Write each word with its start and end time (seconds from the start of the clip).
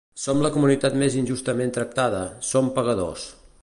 Som 0.21 0.39
la 0.43 0.49
comunitat 0.55 0.97
més 1.03 1.19
injustament 1.21 1.77
tractada, 1.79 2.25
som 2.53 2.77
pagadors. 2.81 3.33